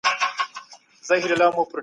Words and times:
مشوره 1.03 1.21
بريا 1.21 1.35
راوړي. 1.39 1.79